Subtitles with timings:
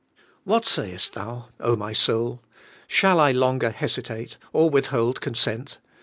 [0.45, 2.41] What say est thou, my soul?
[2.87, 5.77] Shall I longer hesitate, or withhold consent?